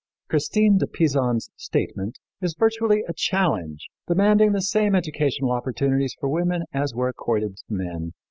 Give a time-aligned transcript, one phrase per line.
[0.31, 6.63] Christine de Pisan's statement is virtually a challenge demanding the same educational opportunities for women
[6.73, 8.13] as were accorded to men.